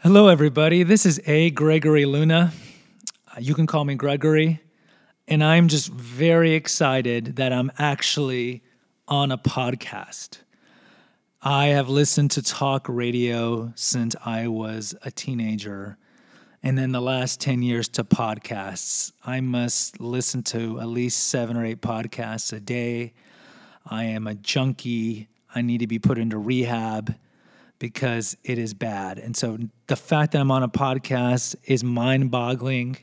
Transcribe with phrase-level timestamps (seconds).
[0.00, 0.84] Hello, everybody.
[0.84, 1.50] This is A.
[1.50, 2.52] Gregory Luna.
[3.26, 4.60] Uh, You can call me Gregory.
[5.26, 8.62] And I'm just very excited that I'm actually
[9.08, 10.38] on a podcast.
[11.42, 15.98] I have listened to talk radio since I was a teenager.
[16.62, 19.10] And then the last 10 years to podcasts.
[19.26, 23.14] I must listen to at least seven or eight podcasts a day.
[23.84, 25.28] I am a junkie.
[25.54, 27.16] I need to be put into rehab
[27.78, 29.18] because it is bad.
[29.18, 32.96] And so the fact that I'm on a podcast is mind boggling.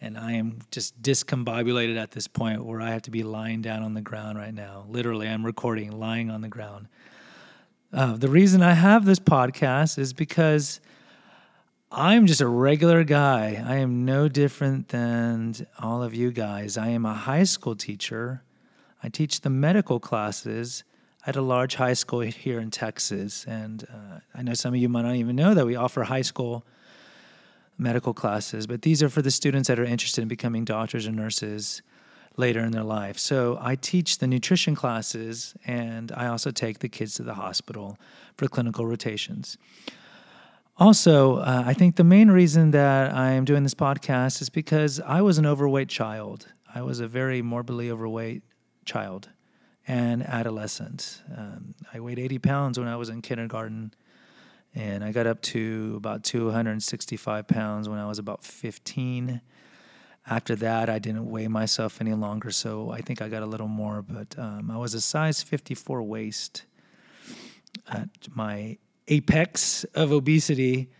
[0.00, 3.84] And I am just discombobulated at this point where I have to be lying down
[3.84, 4.84] on the ground right now.
[4.88, 6.88] Literally, I'm recording lying on the ground.
[7.92, 10.80] Uh, the reason I have this podcast is because
[11.92, 13.62] I'm just a regular guy.
[13.64, 16.76] I am no different than all of you guys.
[16.76, 18.42] I am a high school teacher.
[19.02, 20.84] I teach the medical classes
[21.26, 23.44] at a large high school here in Texas.
[23.46, 26.22] And uh, I know some of you might not even know that we offer high
[26.22, 26.64] school
[27.78, 31.12] medical classes, but these are for the students that are interested in becoming doctors or
[31.12, 31.82] nurses
[32.36, 33.18] later in their life.
[33.18, 37.98] So I teach the nutrition classes and I also take the kids to the hospital
[38.36, 39.58] for clinical rotations.
[40.78, 45.00] Also, uh, I think the main reason that I am doing this podcast is because
[45.00, 46.48] I was an overweight child.
[46.74, 48.42] I was a very morbidly overweight
[48.86, 49.28] child
[49.86, 51.22] and adolescent.
[51.36, 53.92] Um, I weighed 80 pounds when I was in kindergarten,
[54.74, 59.40] and I got up to about 265 pounds when I was about 15.
[60.28, 63.68] After that, I didn't weigh myself any longer, so I think I got a little
[63.68, 66.64] more, but um, I was a size 54 waist
[67.88, 70.90] at my apex of obesity.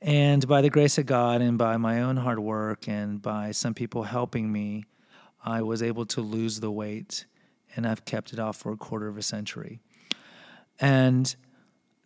[0.00, 3.74] And by the grace of God and by my own hard work and by some
[3.74, 4.86] people helping me,
[5.44, 7.26] I was able to lose the weight
[7.74, 9.80] and I've kept it off for a quarter of a century.
[10.80, 11.34] And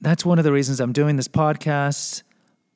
[0.00, 2.22] that's one of the reasons I'm doing this podcast.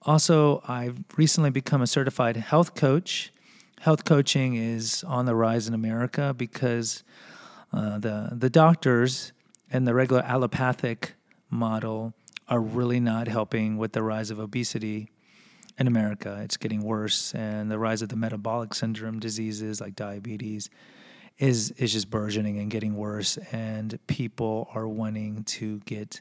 [0.02, 3.32] Also, I've recently become a certified health coach.
[3.80, 7.02] Health coaching is on the rise in America because
[7.72, 9.32] uh, the the doctors
[9.70, 11.14] and the regular allopathic
[11.50, 12.14] model
[12.48, 15.10] are really not helping with the rise of obesity
[15.78, 16.40] in America.
[16.42, 20.68] It's getting worse, and the rise of the metabolic syndrome diseases like diabetes
[21.40, 23.36] is is just burgeoning and getting worse.
[23.50, 26.20] And people are wanting to get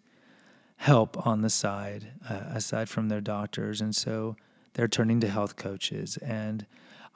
[0.78, 4.36] help on the side uh, aside from their doctors, and so
[4.74, 6.18] they're turning to health coaches.
[6.18, 6.66] And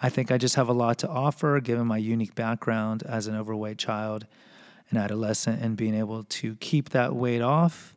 [0.01, 3.35] I think I just have a lot to offer, given my unique background as an
[3.35, 4.27] overweight child,
[4.89, 7.93] and adolescent, and being able to keep that weight off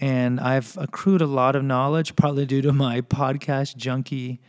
[0.00, 4.40] and I've accrued a lot of knowledge, partly due to my podcast junkie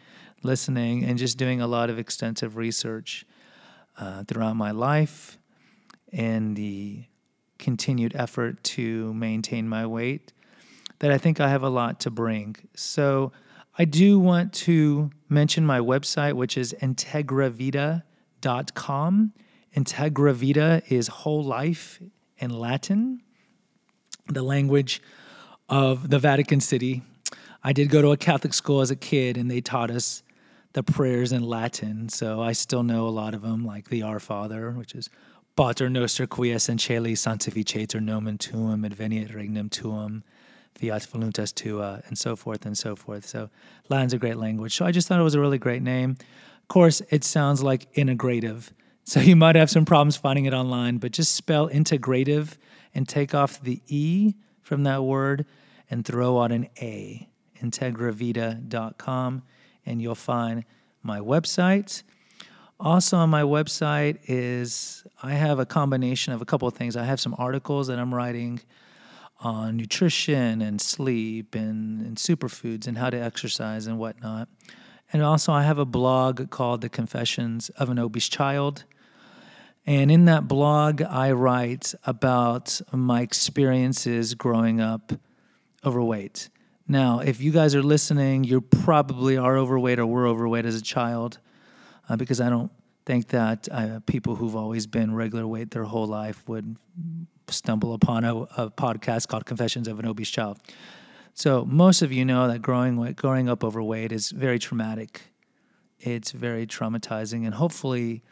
[0.43, 3.25] listening and just doing a lot of extensive research
[3.97, 5.37] uh, throughout my life
[6.11, 7.03] and the
[7.57, 10.31] continued effort to maintain my weight.
[10.99, 12.55] That I think I have a lot to bring.
[12.75, 13.31] So
[13.77, 19.33] I do want to mention my website, which is integravita.com.
[19.75, 22.01] Integravita is whole life
[22.37, 23.21] in Latin,
[24.27, 25.01] the language
[25.69, 27.03] of the Vatican City.
[27.63, 30.23] I did go to a Catholic school as a kid, and they taught us
[30.77, 32.07] the prayers in Latin.
[32.07, 35.09] So I still know a lot of them, like the Our Father, which is
[35.55, 40.21] Pater noster qui es in celi sanctificetur nomen tuum, adveniat regnum tuum,
[40.75, 43.25] fiat voluntas tua, and so forth and so forth.
[43.25, 43.49] So
[43.89, 44.75] Latin's a great language.
[44.75, 46.11] So I just thought it was a really great name.
[46.61, 48.69] Of course, it sounds like integrative.
[49.03, 52.57] So you might have some problems finding it online, but just spell integrative
[52.93, 55.45] and take off the E from that word
[55.89, 57.29] and throw out an A,
[57.61, 59.43] integravita.com,
[59.87, 60.65] and you'll find
[61.01, 62.03] my website.
[62.79, 66.95] Also, on my website is I have a combination of a couple of things.
[66.95, 68.61] I have some articles that I'm writing
[69.39, 74.47] on nutrition and sleep and, and superfoods and how to exercise and whatnot.
[75.11, 78.83] And also, I have a blog called The Confessions of an Obese Child.
[79.85, 85.13] And in that blog, I write about my experiences growing up
[85.85, 86.49] overweight.
[86.87, 90.81] Now, if you guys are listening, you probably are overweight or were overweight as a
[90.81, 91.39] child,
[92.07, 92.71] uh, because I don't
[93.05, 96.77] think that uh, people who've always been regular weight their whole life would
[97.49, 100.59] stumble upon a, a podcast called Confessions of an Obese Child.
[101.33, 105.21] So most of you know that growing growing up overweight is very traumatic.
[105.99, 108.23] It's very traumatizing, and hopefully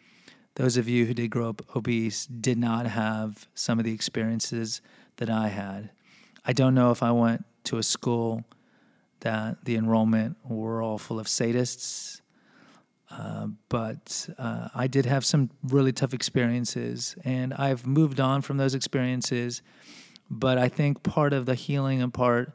[0.56, 4.82] those of you who did grow up obese did not have some of the experiences
[5.18, 5.92] that I had.
[6.46, 8.44] I don't know if I went to a school
[9.26, 12.22] that the enrollment were all full of sadists,
[13.10, 18.58] uh, but uh, I did have some really tough experiences, and I've moved on from
[18.58, 19.64] those experiences.
[20.30, 22.52] But I think part of the healing and part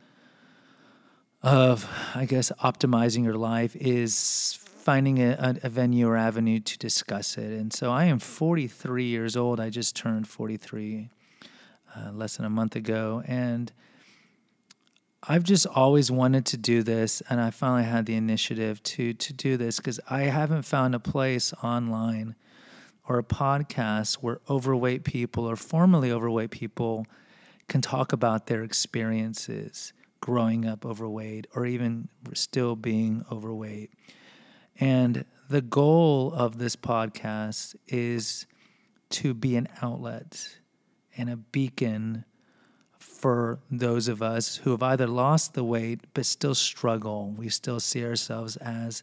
[1.43, 7.37] of, I guess, optimizing your life is finding a, a, venue or avenue to discuss
[7.37, 7.53] it.
[7.53, 9.61] And so I am 43 years old.
[9.61, 11.11] I just turned 43
[11.97, 13.23] uh, less than a month ago.
[13.27, 13.73] And
[15.23, 19.33] I've just always wanted to do this, and I finally had the initiative to to
[19.35, 22.37] do this because I haven't found a place online
[23.07, 27.07] or a podcast where overweight people or formerly overweight people
[27.69, 33.91] can talk about their experiences growing up overweight or even still being overweight.
[34.79, 38.47] And the goal of this podcast is
[39.11, 40.57] to be an outlet
[41.17, 42.25] and a beacon
[43.21, 47.35] for those of us who have either lost the weight but still struggle.
[47.37, 49.03] We still see ourselves as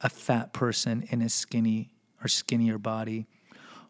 [0.00, 1.90] a fat person in a skinny
[2.22, 3.26] or skinnier body,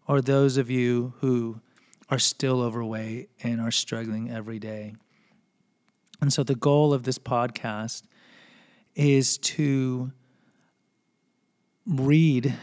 [0.07, 1.61] or those of you who
[2.09, 4.95] are still overweight and are struggling every day.
[6.23, 8.05] And so the goal of this podcast
[8.95, 10.13] is to
[11.87, 12.55] read,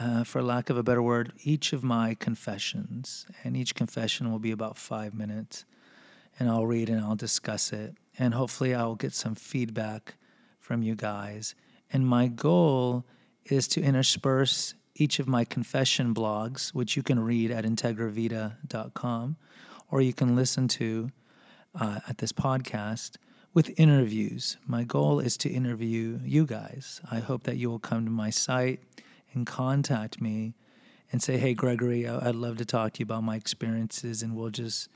[0.00, 3.26] uh, for lack of a better word, each of my confessions.
[3.42, 5.64] And each confession will be about five minutes.
[6.38, 7.94] And I'll read and I'll discuss it.
[8.18, 10.16] And hopefully, I'll get some feedback
[10.60, 11.54] from you guys.
[11.92, 13.04] And my goal
[13.44, 19.36] is to intersperse each of my confession blogs, which you can read at integravita.com,
[19.90, 21.10] or you can listen to
[21.78, 23.16] uh, at this podcast
[23.54, 24.56] with interviews.
[24.66, 27.00] My goal is to interview you guys.
[27.10, 28.80] I hope that you will come to my site
[29.32, 30.54] and contact me
[31.10, 34.50] and say, "Hey, Gregory, I'd love to talk to you about my experiences," and we'll
[34.50, 34.88] just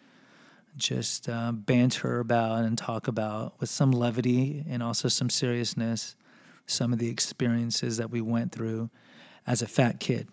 [0.77, 6.17] just uh, banter about and talk about with some levity and also some seriousness
[6.67, 8.91] some of the experiences that we went through
[9.47, 10.29] as a fat kid.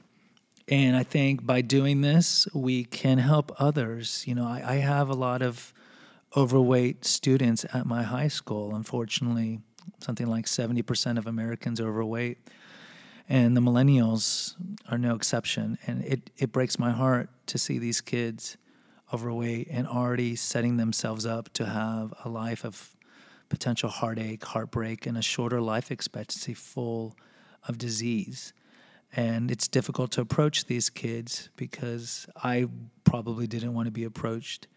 [0.68, 4.24] And I think by doing this, we can help others.
[4.28, 5.74] You know, I, I have a lot of
[6.38, 8.76] overweight students at my high school.
[8.76, 9.62] Unfortunately,
[10.00, 12.38] something like 70% of Americans are overweight.
[13.28, 14.54] And the millennials
[14.90, 15.80] are no exception.
[15.88, 18.58] And it, it breaks my heart to see these kids
[19.14, 22.96] overweight and already setting themselves up to have a life of
[23.50, 27.16] potential heartache, heartbreak, and a shorter life expectancy full
[27.68, 28.54] of disease.
[29.16, 32.68] And it's difficult to approach these kids because I
[33.04, 34.68] probably didn't want to be approached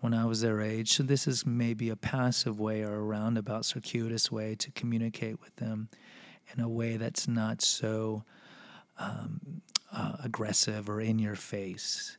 [0.00, 0.92] when I was their age.
[0.92, 5.54] So this is maybe a passive way or a roundabout, circuitous way to communicate with
[5.56, 5.88] them
[6.54, 8.24] in a way that's not so
[8.98, 9.62] um,
[9.92, 12.16] uh, aggressive or in your face.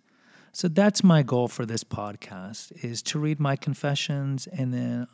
[0.54, 5.08] So that's my goal for this podcast is to read my confessions and then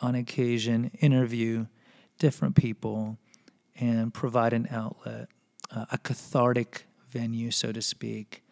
[0.00, 1.66] on occasion interview
[2.18, 3.16] different people
[3.76, 5.28] and provide an outlet,
[5.70, 8.42] uh, a cathartic venue, so to speak,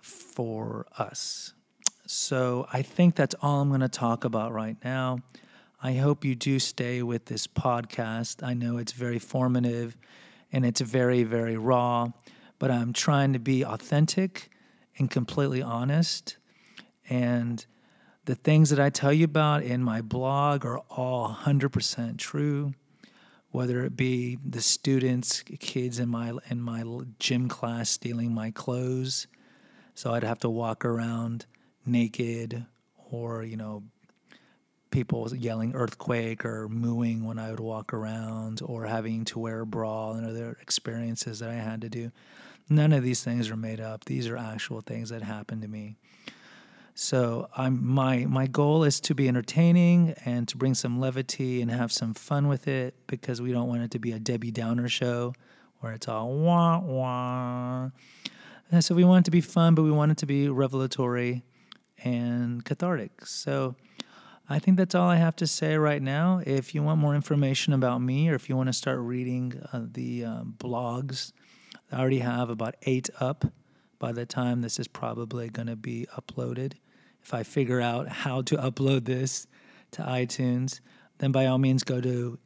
[0.00, 1.52] for us.
[2.06, 5.18] So I think that's all I'm going to talk about right now.
[5.82, 8.42] I hope you do stay with this podcast.
[8.42, 9.94] I know it's very formative
[10.52, 12.12] and it's very, very raw,
[12.58, 14.49] but I'm trying to be authentic
[15.00, 16.36] and completely honest.
[17.08, 17.64] And
[18.26, 22.74] the things that I tell you about in my blog are all 100% true,
[23.50, 26.84] whether it be the students, kids in my in my
[27.18, 29.26] gym class stealing my clothes,
[29.94, 31.46] so I'd have to walk around
[31.84, 32.64] naked
[33.10, 33.82] or, you know,
[34.90, 39.66] people yelling earthquake or mooing when I would walk around or having to wear a
[39.66, 42.12] bra and other experiences that I had to do.
[42.70, 44.04] None of these things are made up.
[44.04, 45.96] These are actual things that happened to me.
[46.94, 51.70] So I'm my my goal is to be entertaining and to bring some levity and
[51.70, 54.88] have some fun with it because we don't want it to be a Debbie Downer
[54.88, 55.34] show
[55.80, 57.90] where it's all wah wah.
[58.70, 61.42] And so we want it to be fun, but we want it to be revelatory
[62.04, 63.26] and cathartic.
[63.26, 63.74] So
[64.48, 66.42] I think that's all I have to say right now.
[66.46, 69.80] If you want more information about me or if you want to start reading uh,
[69.90, 71.32] the uh, blogs,
[71.92, 73.44] I already have about eight up
[73.98, 76.74] by the time this is probably going to be uploaded.
[77.22, 79.46] If I figure out how to upload this
[79.92, 80.80] to iTunes,
[81.18, 82.38] then by all means go to